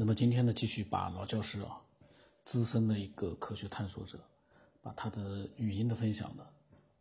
[0.00, 1.76] 那么今天呢，继续把老教师啊，
[2.44, 4.16] 资深的一个科学探索者，
[4.80, 6.46] 把他的语音的分享呢，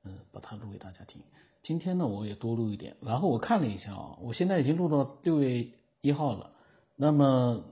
[0.02, 1.22] 嗯，把它录给大家听。
[1.62, 2.98] 今天呢，我也多录一点。
[3.00, 5.70] 然后我看了一下啊，我现在已经录到六月
[6.02, 6.50] 一号了。
[6.96, 7.64] 那么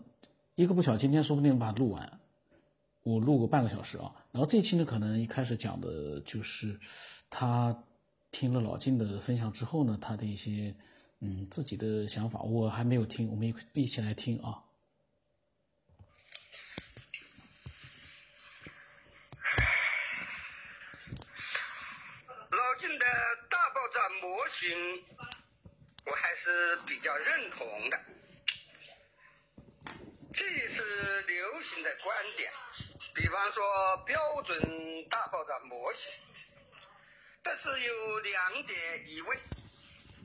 [0.54, 2.20] 一个不巧，今天说不定把它录完。
[3.02, 4.14] 我录个半个小时啊。
[4.32, 6.80] 然后这期呢，可能一开始讲的就是
[7.32, 7.76] 他
[8.30, 10.76] 听了老金的分享之后呢，他的一些
[11.20, 14.62] 嗯自己的想法，我还没有听，我们一起来听啊。
[24.46, 25.04] 模型
[26.06, 28.00] 我还是比较认同的，
[30.36, 32.54] 这是流行的观点。
[33.16, 36.12] 比方说标准大爆炸模型，
[37.42, 39.38] 但是有两点疑问：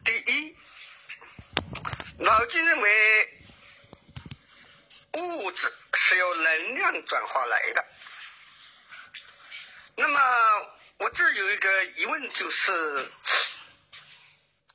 [0.04, 0.54] 第一，
[2.18, 3.28] 老金认为
[5.14, 7.86] 物质是由能量转化来的，
[9.96, 10.20] 那么
[10.98, 13.10] 我这有一个疑问就是。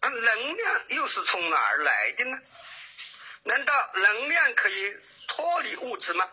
[0.09, 2.41] 能量又是从哪儿来的呢？
[3.43, 4.97] 难道能量可以
[5.27, 6.29] 脱离物质吗？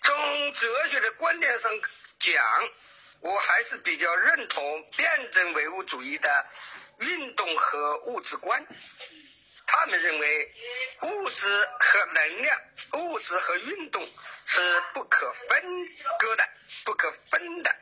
[0.00, 1.70] 从哲学的观点上
[2.18, 2.42] 讲，
[3.20, 6.46] 我还是比较认同辩证唯物主义的
[7.00, 8.66] 运动和物质观。
[9.66, 10.54] 他们认为
[11.02, 11.46] 物质
[11.80, 12.60] 和能量、
[12.92, 14.08] 物质和运动
[14.44, 15.86] 是不可分
[16.18, 16.48] 割的、
[16.84, 17.76] 不可分的。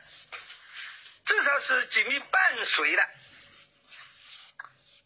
[1.25, 3.09] 至少是紧密伴随的。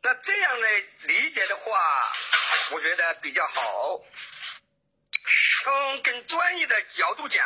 [0.02, 2.14] 那这样来理解的话，
[2.72, 4.00] 我觉得比较好。
[5.64, 7.46] 从更专业的角度讲，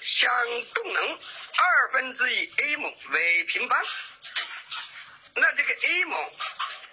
[0.00, 0.32] 像
[0.72, 1.20] 动能
[1.58, 3.86] 二分之一 a 姆为平方，
[5.34, 6.32] 那这个 a 姆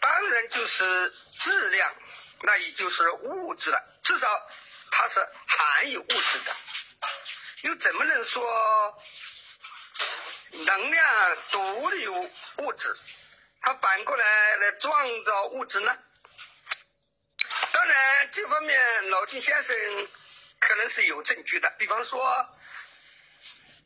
[0.01, 1.95] 当然就是质量，
[2.41, 3.83] 那也就是物质了。
[4.03, 4.27] 至少
[4.91, 6.55] 它是含有物质的。
[7.61, 9.03] 又怎么能说？
[10.49, 12.97] 能量独立物物质，
[13.61, 15.97] 它反过来来创造物质呢？
[17.73, 19.75] 当然，这方面老金先生
[20.59, 21.69] 可能是有证据的。
[21.77, 22.49] 比方说，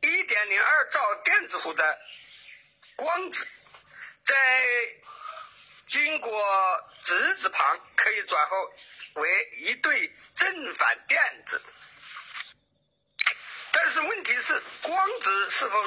[0.01, 1.99] 一点零二兆电子伏的
[2.95, 3.47] 光子，
[4.23, 4.35] 在
[5.87, 8.55] 经过质子旁可以转化
[9.15, 11.61] 为一对正反电子。
[13.71, 15.83] 但是问题是，光子是否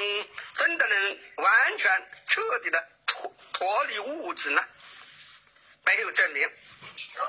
[0.55, 4.65] 真的能完全彻底的脱脱离物质呢？
[5.85, 6.49] 没有证明，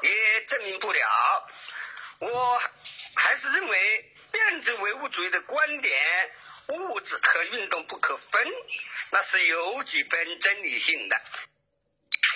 [0.02, 1.50] 也证明不了。
[2.18, 2.62] 我
[3.14, 6.34] 还是认为辩证唯物主义的观点，
[6.68, 8.50] 物质和运动不可分，
[9.10, 11.20] 那是有几分真理性的。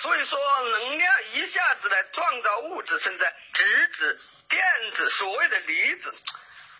[0.01, 0.39] 所以说，
[0.69, 6.11] 能量一下子来创造物质，甚至质子、电子、所谓的离子。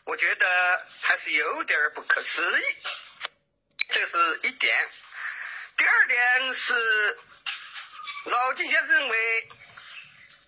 [0.06, 2.64] 我觉得还是有点不可思议，
[3.90, 4.90] 这是一点。
[5.78, 7.20] 第二点是，
[8.26, 9.50] 老金先生认为，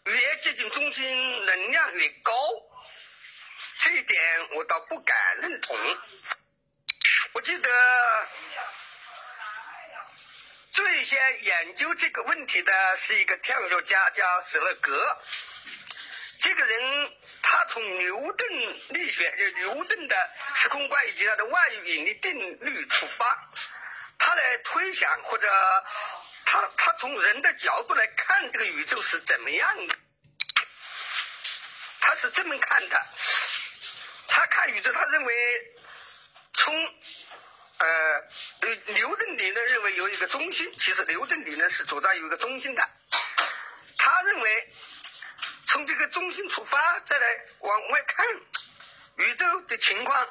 [0.06, 2.34] 越接近中心能量越高，
[3.82, 5.78] 这一点我倒不敢认同。
[7.34, 8.30] 我记得
[10.74, 15.18] 最先研究这个问题的是一个天文学家，叫舍勒格。
[16.40, 17.14] 这个人。
[17.46, 18.50] 他从牛顿
[18.88, 23.52] 力学，就牛顿的时空观以及他的万有引力定律出发，
[24.18, 25.48] 他来推想或者
[26.46, 29.96] 他他从人的角度来看这个宇宙是怎么样的，
[32.00, 33.06] 他是这么看的，
[34.30, 35.76] 他看宇宙，他认为
[36.54, 36.96] 从
[37.84, 42.90] 呃牛顿理论认为有一个中心，其实牛顿理论是主张有一个中心的，
[43.98, 44.74] 他认为。
[45.66, 48.28] 从这个中心出发，再来往外看，
[49.16, 50.30] 宇宙的情况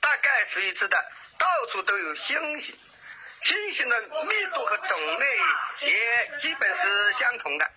[0.00, 2.78] 大概是一致的，到处都有星星，
[3.42, 5.26] 星星的密度和种类
[5.80, 7.70] 也基本是相同的，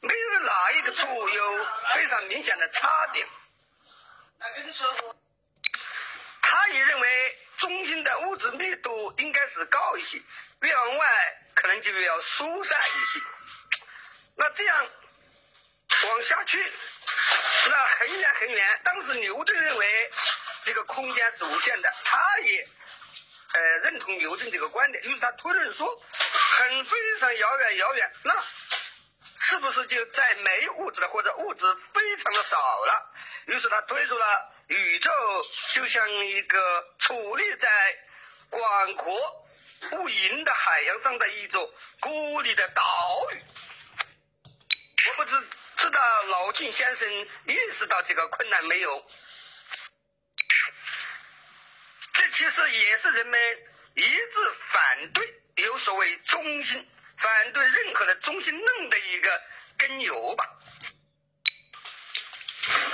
[0.00, 3.24] 没有哪一个处有非常明显的差别。
[6.42, 10.20] 他也认为中心的物质密度应该是高一些，
[10.60, 13.20] 越往外可能就要疏散一些。
[14.36, 14.86] 那这样。
[16.06, 16.58] 往下去，
[17.70, 18.80] 那很远很远。
[18.82, 20.10] 当时牛顿认为
[20.64, 22.68] 这个空间是无限的，他也
[23.52, 26.02] 呃认同牛顿这个观点，于是他推论说，
[26.58, 28.44] 很非常遥远遥远，那
[29.36, 31.62] 是不是就再没物质了，或者物质
[31.94, 33.14] 非常的少了？
[33.46, 35.10] 于是他推出了宇宙
[35.74, 37.68] 就像一个矗立在
[38.50, 39.46] 广阔
[39.92, 43.42] 无垠的海洋上的一座孤立的岛屿。
[45.06, 49.10] 我不知知道老金先生意识到这个困难没有？
[52.14, 53.38] 这其实也是人们
[53.94, 59.42] 一致反对有所谓中心、反对任何的中心论的一个
[59.76, 60.48] 根由吧。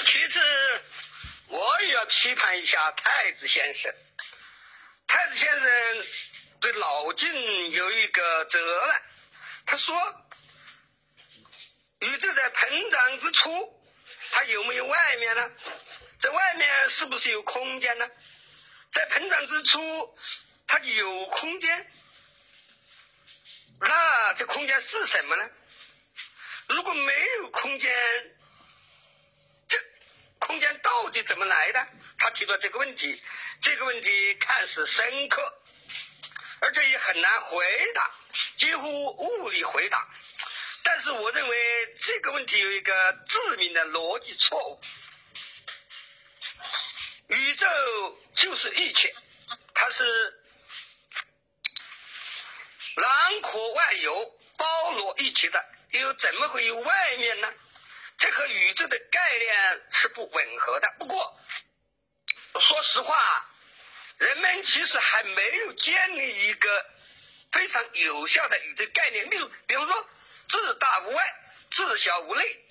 [0.04, 0.40] 其次，
[1.50, 3.92] 我也要批判一下太子先生。
[5.06, 6.06] 太子先生
[6.60, 9.02] 对老金有一个责难，
[9.66, 9.96] 他说
[12.00, 13.82] ：“宇宙在膨胀之初，
[14.30, 15.50] 它有没有外面呢？
[16.20, 18.08] 在外面是不是有空间呢？
[18.92, 20.16] 在膨胀之初，
[20.68, 21.92] 它有空间，
[23.80, 25.50] 那这空间是什么呢？
[26.68, 27.92] 如果没有空间，
[30.50, 31.86] 空间到底怎么来的？”
[32.18, 33.22] 他提出这个问题。
[33.62, 35.40] 这个问题看似深刻，
[36.60, 38.10] 而且也很难回答，
[38.56, 40.08] 几乎无力回答。
[40.82, 44.80] 但是我认为这个问题有一个致命的逻辑错误：
[47.28, 47.66] 宇宙
[48.34, 49.14] 就是一切，
[49.72, 50.42] 它是
[52.96, 57.54] 囊括万有、包罗一切的，又怎么会有外面呢？
[58.20, 60.94] 这和宇宙的概念是不吻合的。
[60.98, 61.40] 不过，
[62.60, 63.16] 说实话。
[64.18, 66.86] 人们其实还没有建立一个
[67.50, 69.30] 非常有效的宇宙概念。
[69.30, 70.10] 例如，比方说
[70.46, 71.34] “自大无外，
[71.70, 72.64] 自小无内”，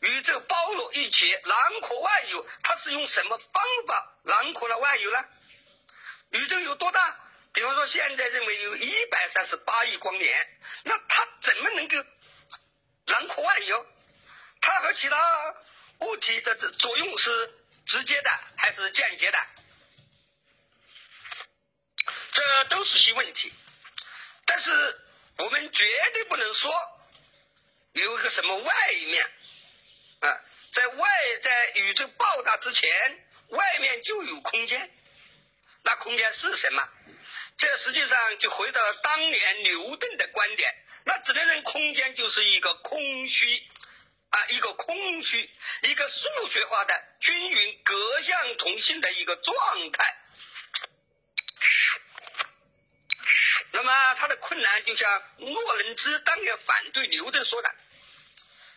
[0.00, 2.48] 宇宙包罗一切，囊括万有。
[2.62, 5.28] 它是用什么方法囊括了万有呢？
[6.30, 7.20] 宇宙有多大？
[7.52, 11.96] 比方说，现在认为有一百三十八亿光年，那它怎么能够
[13.04, 13.86] 囊括万有？
[14.64, 15.54] 它和其他
[15.98, 19.38] 物体的作用是直接的还是间接的？
[22.32, 23.52] 这都是些问题，
[24.46, 24.72] 但是
[25.36, 25.84] 我们绝
[26.14, 26.72] 对不能说
[27.92, 29.22] 有一个什么外面
[30.20, 30.40] 啊，
[30.70, 32.90] 在外在宇宙爆炸之前，
[33.48, 34.90] 外面就有空间，
[35.82, 36.88] 那空间是什么？
[37.58, 40.74] 这实际上就回到当年牛顿的观点，
[41.04, 43.62] 那只能认空间就是一个空虚
[44.34, 45.48] 啊，一个空虚，
[45.82, 50.16] 一个数学化的均匀各项同性的一个状态。
[53.70, 57.72] 那么他的困难就像洛伦兹当年反对牛顿说的，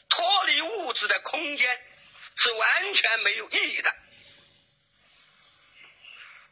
[0.09, 1.81] 脱离物质的空间
[2.35, 3.95] 是完全没有意义的。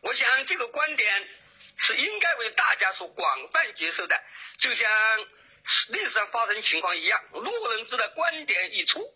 [0.01, 1.29] 我想这个观点
[1.77, 4.23] 是应该为大家所广泛接受的，
[4.57, 4.91] 就像
[5.89, 9.13] 历史上发生情况一样，洛伦兹的观点一出，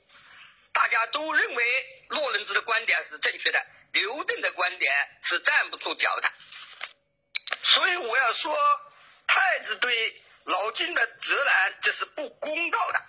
[0.71, 4.91] 大家都认为洛伦兹的观点是正确的，牛顿的观点
[5.21, 6.31] 是站不住脚的。
[7.63, 8.57] 所以我要说。
[9.31, 13.05] 太子对老金的责难，这是不公道的。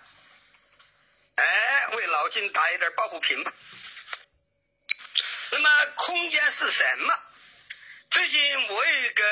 [1.33, 3.51] 哎，为老金打一点抱不平吧。
[5.49, 7.19] 那么，空间是什么？
[8.11, 9.23] 最近我有一个，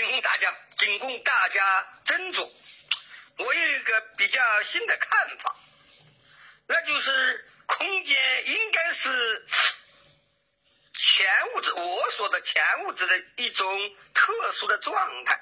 [0.00, 2.50] 仅供大家，仅供大家斟酌。
[3.36, 5.54] 我有一个比较新的看法，
[6.66, 9.46] 那就是空间应该是。
[11.02, 15.40] 前物质，我说的前物质的一种特殊的状态，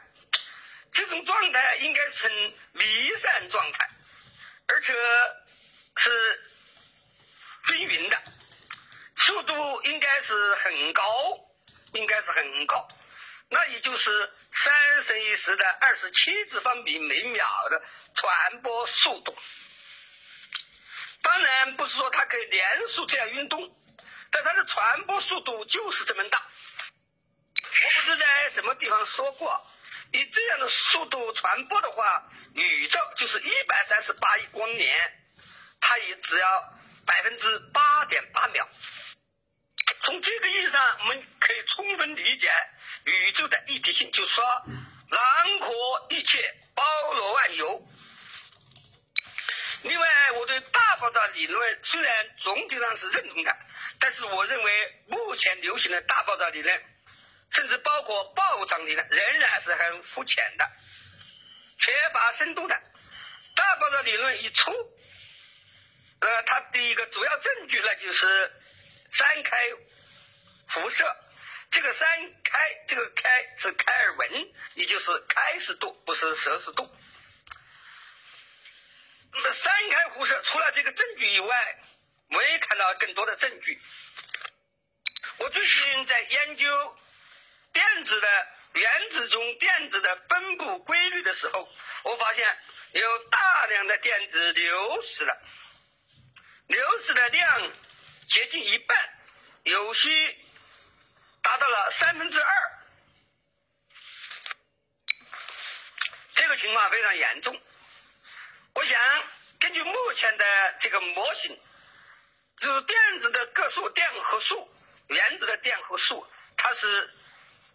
[0.92, 2.30] 这种状态应该呈
[2.72, 3.90] 弥散状态，
[4.68, 4.94] 而且
[5.96, 6.40] 是
[7.66, 8.22] 均匀的，
[9.16, 11.04] 速度应该是很高，
[11.94, 12.88] 应该是很高，
[13.48, 17.82] 那也就是三乘以十的二十七次方比每秒的
[18.14, 19.36] 传播速度。
[21.22, 23.74] 当然不是说它可以连续这样运动。
[24.30, 29.66] 但它的传播速度就是这么大，我不知在什么地方说过，
[30.12, 35.18] 以这样的速度传播的话，宇宙就是一百三十八亿光年，
[35.80, 38.68] 它也只要百分之八点八秒。
[40.02, 42.52] 从这个意义上，我们可以充分理解
[43.08, 44.44] 宇宙的一体性，就是说
[45.08, 47.88] 囊括一切，包罗万有。
[49.82, 53.56] 另外，我对大爆炸理论虽然总体上是认同的。
[54.00, 56.84] 但是我认为，目前流行的大爆炸理论，
[57.50, 60.70] 甚至包括暴涨理论，仍然是很肤浅的，
[61.78, 62.80] 缺乏深度的。
[63.56, 64.70] 大爆炸理论一出，
[66.20, 68.52] 呃，它的一个主要证据，那就是
[69.10, 69.58] 三开
[70.68, 71.16] 辐射。
[71.70, 72.08] 这个三
[72.42, 76.90] 开，这个开是开尔文，也就是开十度，不是摄氏度。
[79.32, 81.78] 那么三开辐射，除了这个证据以外，
[82.28, 83.80] 没看到更多的证据。
[85.38, 86.98] 我最近在研究
[87.72, 91.68] 电子的原子中电子的分布规律的时候，
[92.04, 92.58] 我发现
[92.92, 95.38] 有大量的电子流失了，
[96.66, 97.72] 流失的量
[98.26, 98.98] 接近一半，
[99.64, 100.36] 有些
[101.48, 102.78] 达到了三分之二。
[106.34, 107.58] 这个情况非常严重。
[108.74, 109.00] 我想
[109.58, 110.44] 根据目前的
[110.78, 111.58] 这个模型，
[112.58, 114.70] 就是电子的个数电荷数，
[115.06, 116.26] 原子的电荷数
[116.56, 117.14] 它是。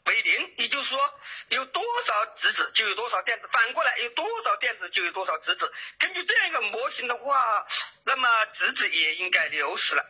[0.06, 5.74] 为零，也就是说，有多少质子就有多少电子，反过来有多少电子就有多少质子。
[5.98, 7.66] 根据这样一个模型的话，
[8.04, 10.06] 那么质子也应该流失了。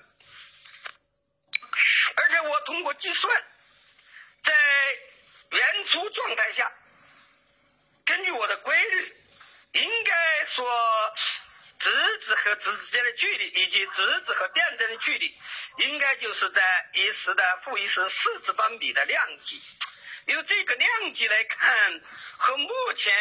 [2.15, 3.45] 而且我通过计算，
[4.43, 4.53] 在
[5.49, 6.71] 原初状态下，
[8.05, 9.15] 根据我的规律，
[9.71, 11.13] 应该说，
[11.79, 15.35] 质子和质子间的距离以及质子和电子的距离，
[15.77, 19.61] 应该就是在一时的负一时四次方米的量级。
[20.25, 22.01] 由这个量级来看，
[22.37, 23.13] 和目前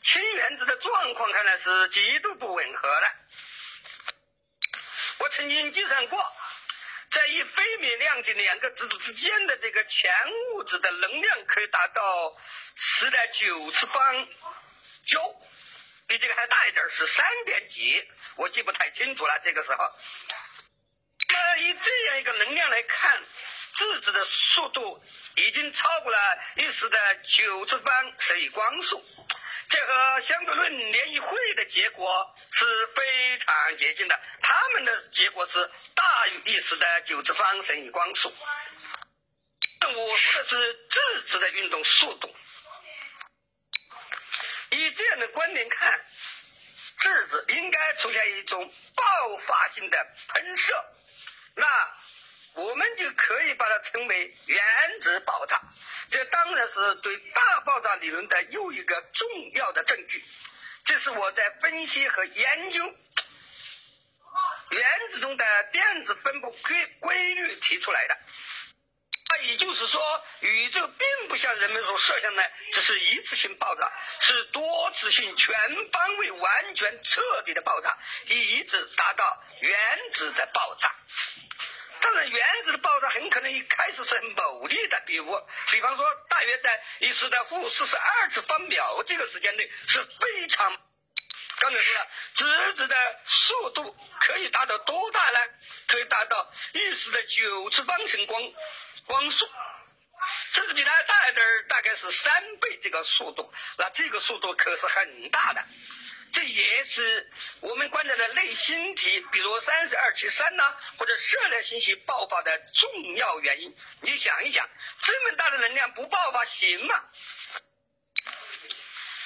[0.00, 3.12] 氢原子的状况看来是极度不吻合的。
[5.18, 6.36] 我曾经计算过，
[7.12, 10.10] 在一费米量级两个质子之间的这个前
[10.54, 12.36] 物质的能量可以达到
[12.74, 14.28] 十的九次方
[15.04, 15.20] 焦，
[16.06, 18.02] 比这个还大一点，是三点几，
[18.36, 19.38] 我记不太清楚了。
[19.44, 19.92] 这个时候，
[21.28, 23.22] 那以这样一个能量来看，
[23.74, 25.04] 质子的速度。
[25.34, 26.18] 已经超过了
[26.56, 29.02] 一十的九次方乘以光速，
[29.72, 34.20] 这和相对论联谊会的结果是非常接近的。
[34.42, 38.30] 他们的结果是大于一时的九次方乘以光速。
[39.80, 42.36] 我说的是质子的运动速度。
[44.72, 46.04] 以这样的观点看，
[46.98, 49.04] 质子应该出现一种爆
[49.38, 50.74] 发性的喷射。
[51.54, 52.01] 那。
[52.54, 55.60] 我们就可以把它称为原子爆炸，
[56.10, 60.24] 这当然是对大爆炸理论的又一个重要的证据。
[60.84, 62.94] 这是我在分析和研究
[64.70, 68.18] 原子中的电子分布规规律提出来的。
[69.30, 73.90] 那也就是说，宇宙并不像人们所设想的只是一次性爆炸，
[74.20, 75.54] 是多次性、全
[75.90, 80.94] 方位、完全彻底的爆炸，一直达到原子的爆炸。
[82.02, 85.24] 当然，原子的爆炸很可能一开始是很猛烈的，比如，
[85.70, 90.76] 比方说，大约在一时的负四十二次方秒这个时间内是非常。
[91.60, 95.38] 刚才说了，质子的速度可以达到多大呢？
[95.86, 98.52] 可以达到一时的九次方程光
[99.06, 99.48] 光速，
[100.50, 103.52] 甚至比它大一点，大概是三倍这个速度。
[103.78, 105.64] 那这个速度可是很大的。
[106.32, 113.76] 这也是我们观察的类星体，比如三十二七三呐，或者射量星系爆发的重要原因。
[114.00, 117.04] 你想一想，这么大的能量不爆发行吗？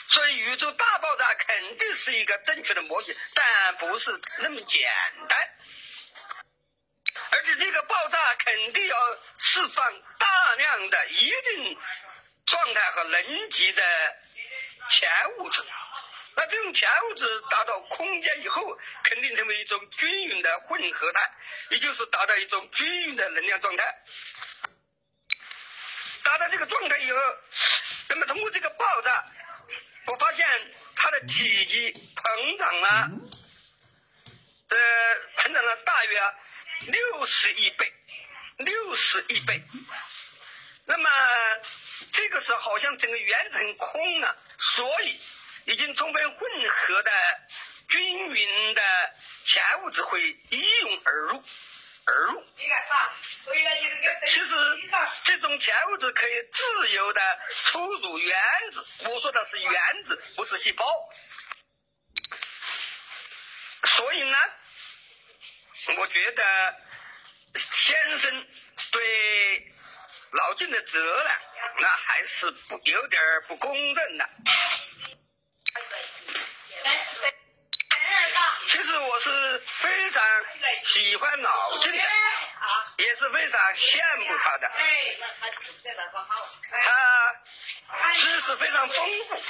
[0.09, 4.91] 所以宇宙大爆炸肯定是一个正确的模型，但不是那么简
[5.29, 5.51] 单。
[7.31, 8.97] 而且这个爆炸肯定要
[9.39, 11.79] 释放大量的一定
[12.47, 13.83] 状态和能级的
[14.89, 15.09] 前
[15.39, 15.63] 物质。
[16.38, 21.31] 那这种前物质达到空间以后，肯定成为一种均匀的混合态，
[21.71, 24.05] 也就是达到一种均匀的能量状态。
[26.23, 27.19] 达到这个状态以后，
[28.11, 29.25] 那么通过这个爆炸，
[30.09, 30.47] 我发现
[30.95, 33.11] 它的体积膨胀了，
[34.69, 34.76] 呃，
[35.38, 36.35] 膨胀了大约
[36.88, 37.95] 六十亿倍，
[38.59, 39.62] 六十亿倍。
[40.85, 41.09] 那么
[42.12, 45.19] 这个时候好像整个原子很空了，所以。
[45.67, 47.11] 已经充分混合的
[47.89, 48.83] 均匀的
[49.45, 50.21] 前物质会
[50.51, 51.45] 一涌而入，
[52.05, 52.45] 而入。
[54.27, 54.47] 其实
[55.25, 58.37] 这种前物质可以自由的出入原
[58.71, 60.87] 子，我说的是原子，不是细胞。
[63.85, 64.37] 所以呢，
[65.99, 66.77] 我觉得
[67.55, 68.47] 先生
[68.93, 69.73] 对
[70.31, 71.33] 老晋的责任，
[71.79, 74.29] 那还是不有点不公正的。
[78.66, 80.23] 其实我是非常
[80.83, 82.05] 喜欢老郑的，
[82.99, 84.71] 也是非常羡慕他的。
[87.88, 89.43] 他知识非常丰富，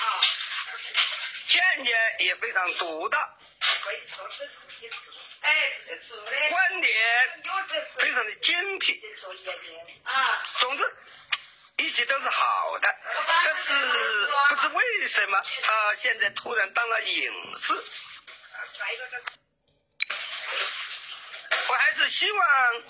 [1.47, 3.39] 见解也非常独到，
[6.51, 7.43] 观点
[7.99, 9.03] 非常的精辟。
[10.59, 10.97] 总之。
[11.79, 12.99] 一切都是好的，
[13.45, 13.75] 但是
[14.49, 17.85] 不知为什么他现在突然当了隐士。
[21.69, 22.83] 我还是希望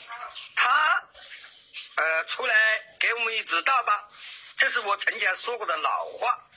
[0.54, 1.08] 他
[1.96, 2.54] 呃出来
[3.00, 4.08] 给我们一指导吧。
[4.56, 6.48] 这是我曾经说过的老话。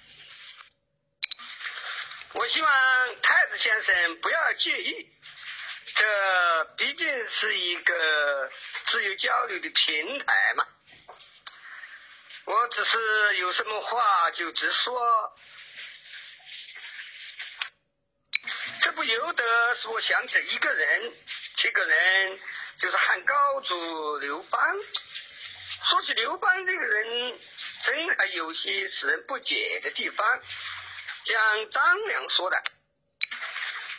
[2.33, 5.11] 我希望太子先生不要介意，
[5.95, 8.51] 这毕竟是一个
[8.85, 10.67] 自由交流的平台嘛。
[12.49, 12.97] 我只是
[13.37, 15.37] 有什么话就直说。
[18.81, 21.13] 这不由得使我想起一个人，
[21.53, 22.39] 这个人
[22.77, 24.75] 就是汉高祖刘邦。
[25.83, 27.39] 说起刘邦这个人，
[27.83, 30.41] 真还有些使人不解的地方。
[31.25, 32.63] 像张良说的，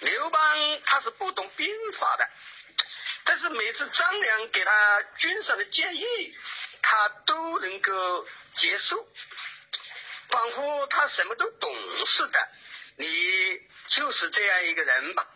[0.00, 2.28] 刘邦他是不懂兵法的，
[3.22, 6.36] 但是每次张良给他军上的建议，
[6.82, 9.08] 他都能够接受，
[10.28, 11.74] 仿佛他什么都懂
[12.06, 12.48] 似的。
[12.96, 15.26] 你就是这样一个人吧？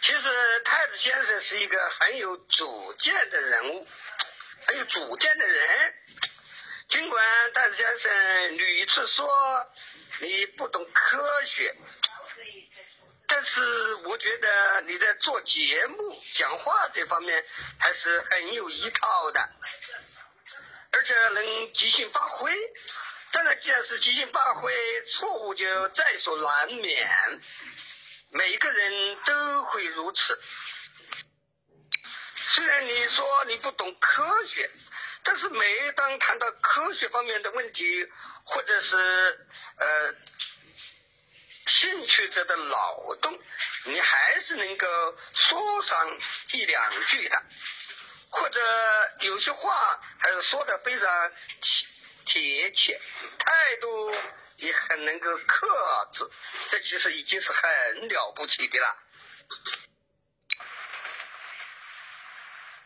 [0.00, 3.88] 其实太子先生是一个很有主见的人物，
[4.66, 5.94] 很有主见的人。
[6.88, 9.72] 尽管太子先生屡次说
[10.18, 11.74] 你不懂科学，
[13.42, 17.44] 但是我觉得你在做节目、讲话这方面
[17.76, 19.50] 还是很有一套的，
[20.92, 22.52] 而且能即兴发挥。
[23.32, 24.72] 当然，既然是即兴发挥，
[25.06, 27.40] 错误就在所难免，
[28.28, 30.40] 每一个人都会如此。
[32.46, 34.70] 虽然你说你不懂科学。
[35.24, 38.08] 但是每当谈到科学方面的问题，
[38.42, 38.96] 或者是
[39.76, 40.14] 呃
[41.66, 43.38] 兴趣者的脑洞，
[43.84, 44.86] 你还是能够
[45.32, 46.20] 说上
[46.52, 47.42] 一两句的，
[48.30, 48.60] 或者
[49.20, 51.88] 有些话还是说的非常贴
[52.24, 53.00] 贴切，
[53.38, 54.12] 态度
[54.56, 56.30] 也很能够克制，
[56.70, 58.98] 这其实已经是很了不起的了。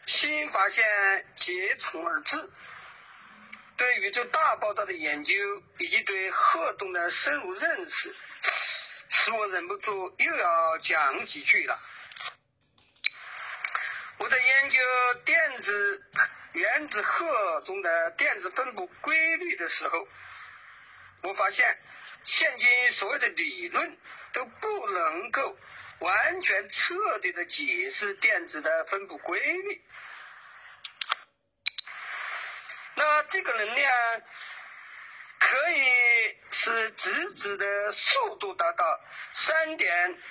[0.06, 2.50] 新发现接踵而至，
[3.76, 5.34] 对宇宙大爆炸的研究
[5.78, 8.14] 以及对核动的深入认识，
[9.08, 11.78] 使我忍不住又要讲几句了。
[14.18, 14.80] 我在研究
[15.24, 16.04] 电子
[16.52, 20.08] 原子核中的电子分布规律的时候，
[21.22, 21.78] 我发现，
[22.22, 23.98] 现今所有的理论
[24.32, 25.58] 都不能够
[25.98, 29.84] 完全彻底的解释电子的分布规律。
[32.94, 33.92] 那这个能量
[35.38, 39.00] 可以使质子的速度达到
[39.32, 40.22] 三点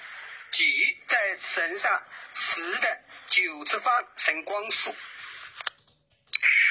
[0.51, 4.95] 几，在乘上十的九次方升光速。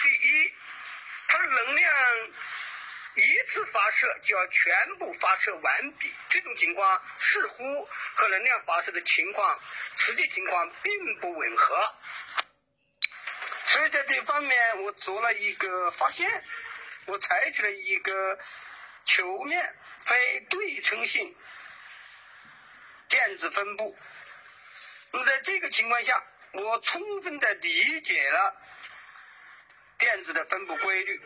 [0.03, 0.55] 第一，
[1.29, 1.94] 它的能量
[3.16, 9.61] 一次发射就要全部发射完毕，这种情况似乎和能量发射的情况
[9.94, 11.94] 实际情况并不吻合。
[13.64, 16.44] 所以在这方面，我做了一个发现，
[17.07, 18.38] 我采取了一个
[19.05, 21.37] 球面非对称性
[23.09, 23.97] 电子分布。
[25.12, 28.57] 那么在这个情况下，我充分的理解了
[29.99, 31.23] 电子的分布规律，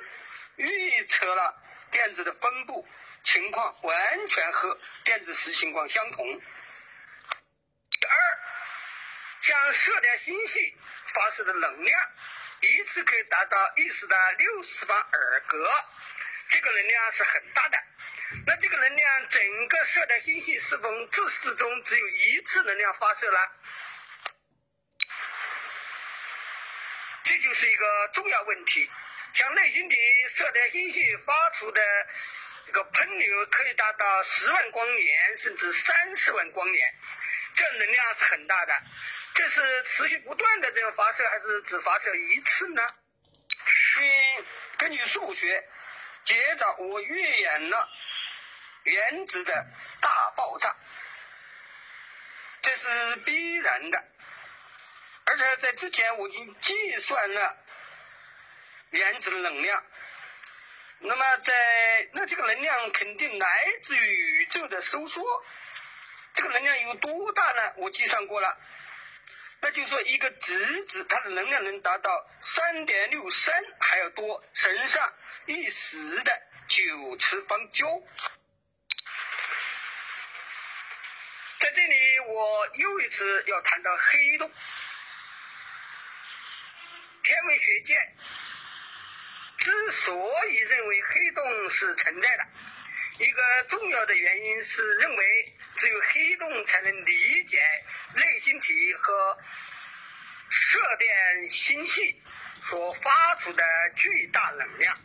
[0.57, 2.87] 预测了电子的分布
[3.23, 6.27] 情况完全和电子实情况相同。
[8.01, 8.39] 二，
[9.41, 12.13] 像射电星系发射的能量。
[12.61, 15.71] 一次可以达到一十的六次方尔格，
[16.49, 17.79] 这个能量是很大的。
[18.47, 23.39] 那这个能量，整个射电星系是否自始至终只有一次能量发射呢？
[27.23, 28.91] 这就是一个重要问题。
[29.35, 29.97] 像内星体
[30.31, 31.81] 射电星系发出的
[32.65, 36.95] 这个喷流，可以达到十万光年，甚至三十万光年，
[37.55, 38.83] 这能量是很大的。
[39.35, 42.83] 这是持续不断的这样发射，还是只发射一次呢？
[44.01, 44.47] 嗯
[44.79, 45.69] 根据数学，
[46.23, 47.89] 接着我预演了
[48.85, 49.67] 原子的
[50.01, 50.77] 大爆炸，
[52.61, 54.05] 这是必然的。
[55.25, 57.57] 而且在之前我已经计算了
[58.91, 59.85] 原子的能量，
[61.01, 65.45] 那么在那这个能量肯定来自于宇宙的收缩，
[66.35, 67.73] 这个能量有多大呢？
[67.77, 68.59] 我计算过了。
[69.61, 75.13] 那就是说，一个质子它的能量能达到三点六三还要多，乘上
[75.47, 77.87] 一十的九次方焦。
[81.59, 84.53] 在这里，我又一次要谈到黑洞。
[87.21, 88.17] 天文学界
[89.59, 92.47] 之所以认为黑洞是存在的，
[93.19, 95.55] 一个重要的原因是认为。
[95.81, 97.63] 只有黑洞才能理解
[98.17, 99.39] 内星体和
[100.51, 102.21] 射电星系
[102.61, 104.99] 所发出的巨大能量。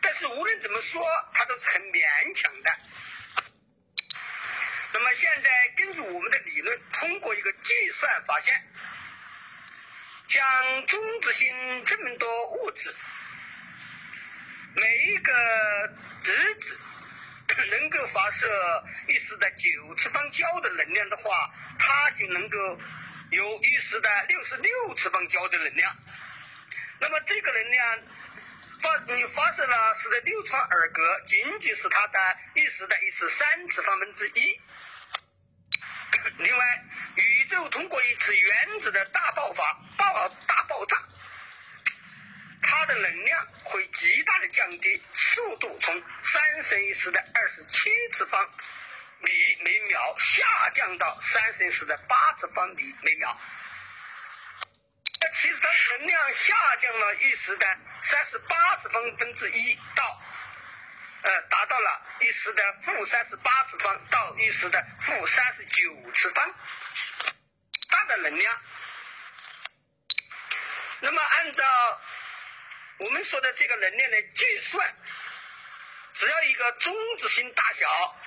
[0.00, 2.78] 但是无论怎么说，它都是很勉强的。
[4.92, 8.54] 那么现在根据我们的理论，通过一个计算发现，
[10.26, 12.94] 像中子星这么多物质，
[14.76, 16.80] 每一个质子
[17.66, 22.58] 能够发射一时的九次方焦的能量的话，它就能够
[23.30, 25.96] 有一时的六十六次方焦的能量。
[27.00, 27.98] 那么这个能量
[28.80, 34.60] 发你发射了是的六川二格，仅仅是它的一时的一十三次方分之一。
[36.38, 36.84] 另外，
[37.16, 40.96] 宇宙通过一次原子的大爆发、爆大爆炸，
[42.78, 48.48] 它的能量会极大的降低，速度从三升一时的二十七次方
[49.18, 49.30] 米
[49.64, 53.36] 每秒下降到三升一时的八次方米每秒。
[55.20, 60.22] 那其实它的能量下降了一时的三十八次方分之一到。
[61.20, 66.54] 呃，达到了一时的负三十八次方到一时的负三十九次方，
[67.90, 68.62] 大的能量。
[71.00, 72.00] 那么按照
[72.98, 74.96] 我们说的这个能量的计算，
[76.12, 78.20] 只要一个中子星大小，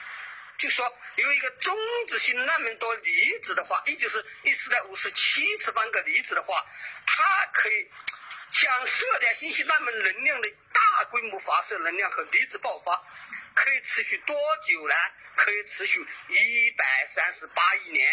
[0.57, 1.75] 就说有一个中
[2.07, 6.65] 子星那么多离子的话，也就是一时的五十七次方个离子的话，
[7.05, 7.91] 它可以
[8.51, 10.49] 像射电信息那么能量的。
[10.73, 12.91] 大规模发射能量和离子爆发
[13.53, 14.35] 可以持续多
[14.67, 14.95] 久呢？
[15.35, 18.09] 可以持续一百三十八亿年。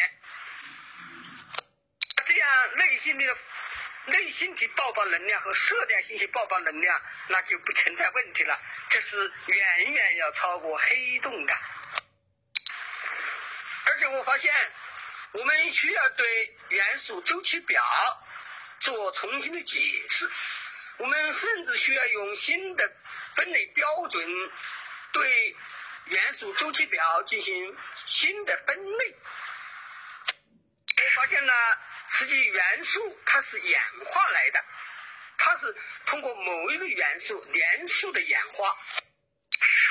[2.24, 3.36] 这样内心的
[4.06, 8.60] 内星体爆发能量和射电信息爆发能量，那就不存在问题了。
[8.88, 11.54] 这是远远要超过黑洞的。
[13.84, 14.54] 而且我发现，
[15.32, 17.82] 我们需要对元素周期表
[18.78, 20.30] 做重新的解释。
[20.98, 22.92] 我们甚至需要用新的
[23.34, 24.26] 分类标准
[25.12, 25.56] 对
[26.06, 29.16] 元素周期表进行新的分类。
[30.96, 31.52] 我发现呢，
[32.08, 34.64] 实际元素它是演化来的，
[35.38, 38.76] 它是通过某一个元素连续的演化。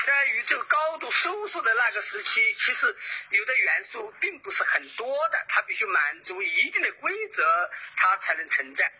[0.06, 2.96] 在宇宙高度收缩的那个时期，其实
[3.30, 8.90] 有的元素并不是很多的，它必须满足一定的规则，它才能存在。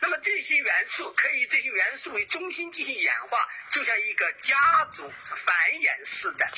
[0.00, 6.50] 那么这些元素可以这些元素为中心进行演化，就像一个家族繁衍似的。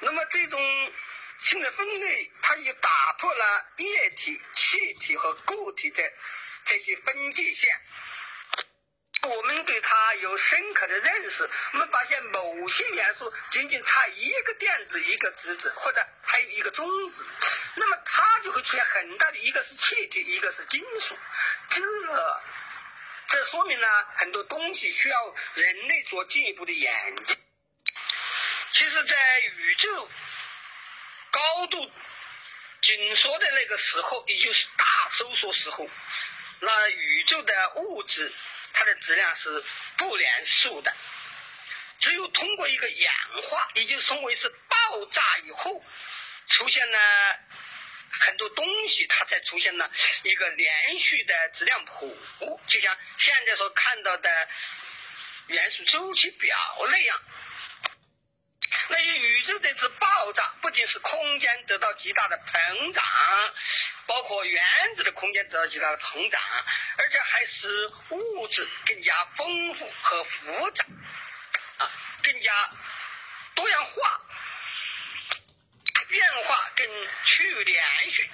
[0.00, 0.92] 那么这种
[1.40, 6.12] 新的分类，它也打破了液体、气体和固体的
[6.64, 7.80] 这些分界线。
[9.22, 17.26] 我们对它有深刻的认识，我们发现某些元素仅仅差一个电子、一个质子，或者还有一个中子，
[17.74, 21.18] 那么它就会出现很大的一个是气体，一个是金属。
[21.68, 21.82] 这
[23.28, 27.34] 这说明了很多东西需要人类做进一步的研究。
[28.72, 30.10] 其实，在宇宙
[31.30, 31.90] 高度
[32.80, 35.88] 紧缩的那个时候，也就是大收缩时候，
[36.60, 38.32] 那宇宙的物质。
[38.72, 39.64] 它的质量是
[39.96, 40.94] 不连数的，
[41.98, 45.84] 只有通过一个氧化，也就是通过一次爆炸以后，
[46.48, 46.98] 出现了
[48.12, 49.90] 很多东西，它才出现了
[50.22, 52.16] 一个连续的质量谱，
[52.68, 54.48] 就像现在所看到的
[55.48, 56.56] 元素周期表
[56.88, 57.20] 那样。
[58.90, 63.04] 那些宇宙这次爆炸，不仅是空间得到极大的膨胀，
[64.06, 66.40] 包括原子的空间得到极大的膨胀，
[66.98, 67.68] 而且还使
[68.10, 70.84] 物质更加丰富和复杂，
[71.78, 71.90] 啊，
[72.22, 72.52] 更加
[73.54, 74.20] 多样化，
[76.08, 76.86] 变化更
[77.22, 78.28] 趋于连续。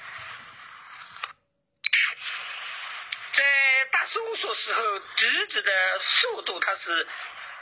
[3.33, 3.45] 在
[3.92, 7.07] 大收缩时候，质子的速度，它是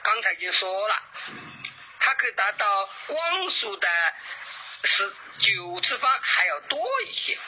[0.04, 1.02] 刚才已经说了。
[2.14, 3.88] 可以达到光速的
[4.82, 7.38] 十九次方还要多一些，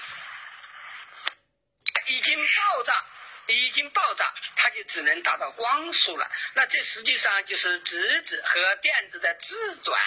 [2.07, 3.05] 已经爆炸，
[3.46, 6.31] 已经爆炸，它就只能达到光速了。
[6.55, 10.00] 那这实际上就是质子和电子的自转。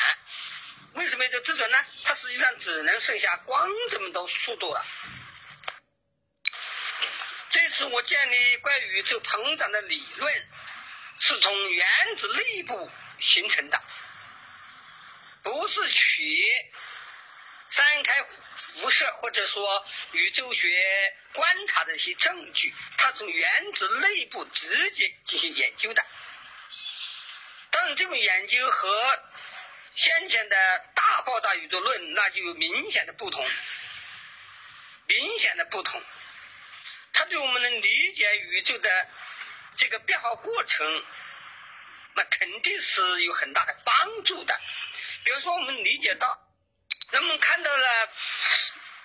[0.94, 1.86] 为什么叫自转呢？
[2.04, 4.86] 它实际上只能剩下光这么多速度了。
[7.52, 10.48] 这次我建立关于宇宙膨胀的理论，
[11.20, 13.82] 是从原子内部形成的。
[15.44, 16.44] 不是取
[17.68, 26.06] 三开辐射或者说宇宙学观察的一些证据，它从原子内部直接进行研究的。
[27.72, 29.24] 当然，这种研究和
[29.96, 33.48] 先前的大爆炸宇宙论那就有明显的不同，
[35.08, 36.02] 明显的不同。
[37.14, 39.08] 它对我们能理解宇宙的
[39.78, 41.06] 这个变化过程
[42.14, 44.60] 那肯定是有很大的帮助的。
[45.30, 46.50] 比如说，我们理解到，
[47.12, 48.10] 人们看到了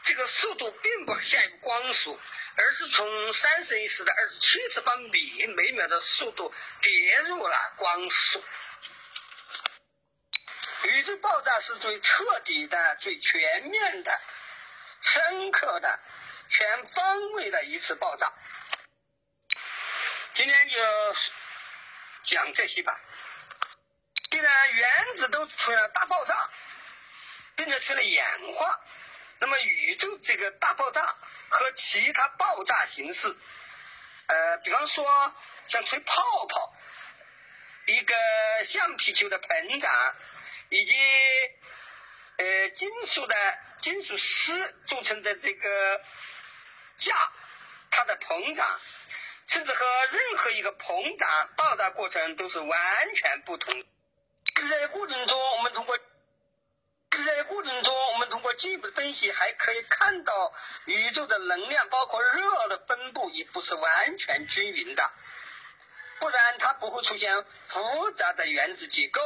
[0.04, 2.18] 这个速度并不像光速，
[2.56, 8.42] 而是从三十亿次的二十七次方米每秒的速度跌入了光速。
[10.84, 14.22] 宇宙爆炸是最彻底的、最全面的、
[15.02, 16.00] 深刻的、
[16.48, 18.32] 全方位的一次爆炸。
[20.32, 20.78] 今天就
[22.22, 22.98] 讲这些吧。
[24.34, 26.50] 既然原子都出现了大爆炸，
[27.54, 28.80] 并且出现了演化，
[29.38, 31.06] 那么宇宙这个大爆炸
[31.48, 33.28] 和其他爆炸形式，
[34.26, 35.06] 呃，比方说
[35.66, 36.76] 像吹泡泡、
[37.86, 38.14] 一个
[38.64, 40.16] 橡皮球的膨胀，
[40.70, 40.96] 以及
[42.38, 43.36] 呃金属的
[43.78, 46.02] 金属丝组成的这个
[46.96, 47.14] 架，
[47.88, 48.80] 它的膨胀。
[49.46, 53.84] 甚至和任何一个膨胀爆炸过程都是完全不同。
[54.68, 60.52] 在过程中，我们通过在过程中，我们通过进一步分析，还可以看到
[60.86, 65.10] 宇宙的能量，包括热的分布，也不是完全均匀的。
[66.20, 69.20] 不然，它不会出现复杂的原子结构，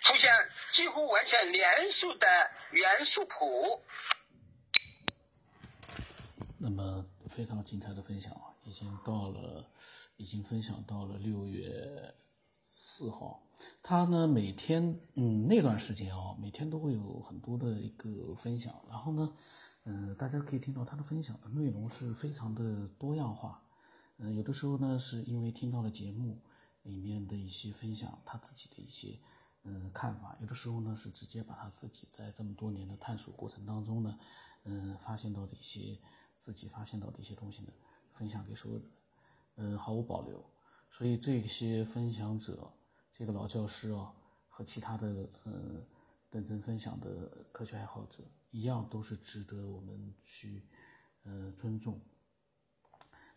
[0.00, 0.30] 出现
[0.70, 3.84] 几乎完全连续的元素谱。
[6.58, 8.50] 那么，非常精彩的分享啊！
[8.64, 9.64] 已经到了，
[10.16, 12.14] 已经分享到了六月
[12.68, 13.42] 四号。
[13.88, 18.74] 他呢，每天，嗯，那段时间啊，每天都会有很多的一个分享。
[18.86, 19.32] 然后呢，
[19.84, 23.62] 嗯，大家可以听到他的分享的内容是非常的多样化。
[24.18, 26.38] 嗯，有的时候呢，是因为听到了节目
[26.82, 29.18] 里面的一些分享，他自己的一些
[29.62, 34.18] 嗯看法；有的时候呢，是直接把他自己在这么多年的探索过程当中呢，
[34.64, 35.96] 嗯，发现到的一些
[36.38, 37.68] 自己发现到的一些东西呢。
[38.12, 38.84] 分享给所有的，
[39.56, 40.44] 嗯，毫无保留。
[40.90, 42.70] 所以这些分享者，
[43.18, 44.14] 这个老教师啊，
[44.48, 45.52] 和其他的呃
[46.30, 50.62] 认真分享的科学爱好者一样，都是值得我们去
[51.24, 52.00] 呃尊重。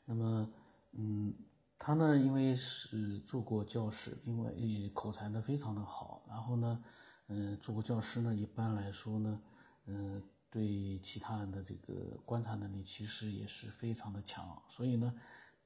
[0.05, 0.53] 那么，
[0.91, 1.33] 嗯，
[1.79, 6.83] 他呢，因为是做过教师，因为口才呢非常的好，然后呢，
[7.27, 9.41] 嗯，做过教师呢，一般来说呢，
[9.87, 10.21] 嗯。
[10.53, 15.15] 对其他人的这个观察能力其实也是非常的强，所以呢，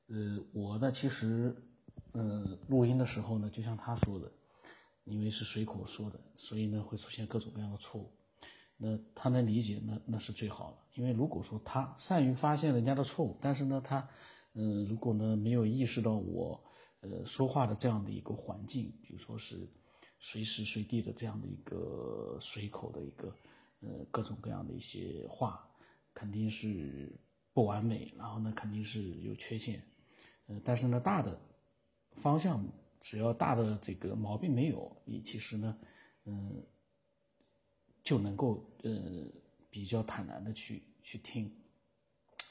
[0.05, 1.55] 呃，我呢其实，
[2.15, 4.31] 呃，录音的时候呢，就像他说的，
[5.03, 8.09] 因为是随口说的，所以呢会出现各种各样的错误。
[8.77, 10.77] 那他能理解，那那是最好的。
[10.95, 14.07] 因为如果说他善于发现人家的错误，但是呢他，
[14.53, 16.63] 嗯，如果呢没有意识到我，
[17.01, 19.69] 呃，说话的这样的一个环境，比如说是
[20.19, 23.35] 随时随地的这样的一个随口的一个。
[23.81, 25.69] 呃，各种各样的一些话，
[26.11, 27.13] 肯定是
[27.53, 29.83] 不完美，然后呢，肯定是有缺陷，
[30.47, 31.39] 呃，但是呢，大的
[32.15, 32.65] 方向
[32.99, 35.77] 只要大的这个毛病没有，你其实呢，
[36.25, 36.63] 嗯，
[38.03, 39.25] 就能够呃
[39.69, 41.53] 比较坦然的去去听。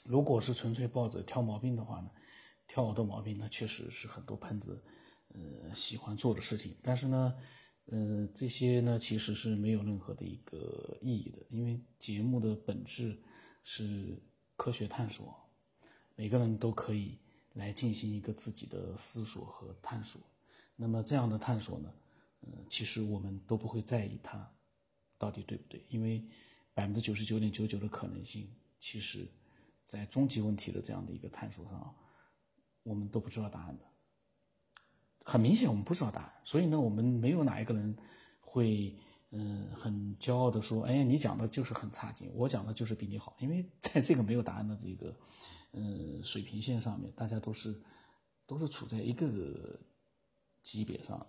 [0.04, 2.10] 如果是纯粹抱着挑毛病的话呢，
[2.66, 4.82] 挑我的毛病呢，确实是很多喷子
[5.28, 7.34] 呃喜欢做的事情，但是呢。
[7.88, 13.22] 呃，这些呢其实是没有任何的一个意义的，因为节目的本质
[13.62, 14.18] 是
[14.56, 15.36] 科学探索，
[16.16, 17.18] 每个人都可以
[17.54, 20.20] 来进行一个自己的思索和探索。
[20.76, 21.92] 那么这样的探索呢，
[22.42, 24.48] 呃，其实我们都不会在意它
[25.16, 26.24] 到底对不对，因为
[26.74, 29.26] 百分之九十九点九九的可能性，其实，
[29.84, 31.94] 在终极问题的这样的一个探索上，
[32.82, 33.84] 我们都不知道答案的。
[35.24, 37.96] 很明显，我们不知道答案，所以呢，我们没有哪一个人
[38.40, 38.94] 会，
[39.30, 45.16] 嗯，很骄傲的说，哎，你讲的就是很差劲，我讲的就是比你好，因为在这个没有答案的这个，
[45.74, 47.74] 嗯，水平线上面，大家都是
[48.46, 49.78] 都是处在一个个
[50.62, 51.26] 级别上，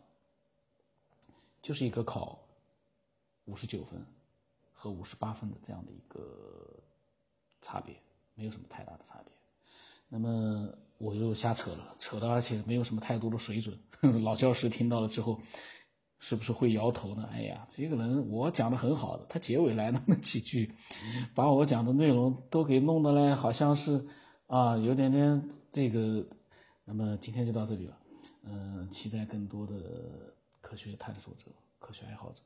[1.61, 2.39] 就是一个考
[3.45, 4.05] 五十九分
[4.71, 6.79] 和五十八分的这样的一个
[7.61, 7.95] 差别，
[8.35, 9.33] 没有什么太大的差别。
[10.07, 13.77] 那么我又瞎扯了，扯的而且没有什么太多的水准。
[14.23, 15.41] 老教师听到了之后，
[16.19, 17.27] 是不是会摇头呢？
[17.31, 20.71] 哎呀，这个人我讲的很好的，他结尾来那么几句，
[21.33, 24.05] 把我讲的内容都给弄得嘞，好像是
[24.47, 26.25] 啊，有点点这个。
[26.87, 27.97] 那么今天就到这里了，
[28.43, 30.31] 嗯，期待更多的
[30.61, 31.45] 科学探索者、
[31.79, 32.43] 科学爱好者，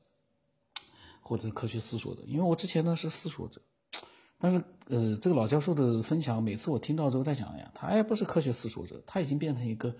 [1.21, 3.61] 或者科学思索者，因为我之前呢是思索者。
[4.37, 9.93] 但是，呃，这个老教授的分享，每次我听到之后在想呀，他也不是科学思索者，他已经变成一个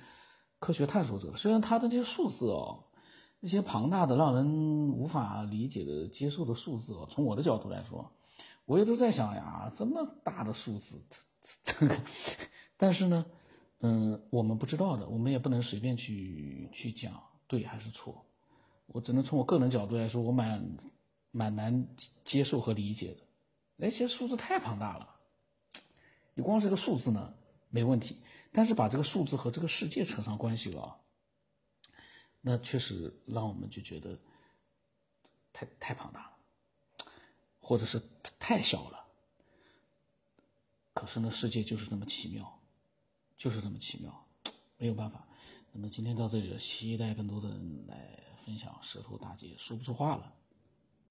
[0.60, 1.36] 科学探索者。
[1.36, 2.82] 虽然他的这些数字哦，
[3.42, 8.10] 那些庞大的、让人无法理解的、接受的数字哦，从我的角度来说，
[8.64, 10.98] 我也都在想呀，这么大的数字，
[11.42, 11.98] 这个，
[12.76, 13.26] 但是呢，
[13.80, 18.26] 嗯，我们不知道的，我们也不能随便去去讲对还是错。
[18.88, 20.78] 我只能从我个人角度来说，我蛮
[21.32, 21.88] 蛮难
[22.24, 23.22] 接受和理解的。
[23.76, 25.08] 那些数字太庞大了，
[26.34, 27.34] 你光是个数字呢
[27.70, 28.18] 没问题，
[28.52, 31.00] 但是把这个数字和这个世界扯上关系了，
[32.42, 34.20] 那确实让我们就觉得
[35.54, 36.38] 太太庞大了，
[37.60, 38.02] 或者是
[38.40, 38.99] 太小了。
[41.00, 42.60] 可是呢，世界就是这么奇妙，
[43.38, 44.28] 就是这么奇妙，
[44.78, 45.26] 没有办法。
[45.72, 50.34] 那么今天到这里了，期待更多的人来分享舌头大结说不出话了。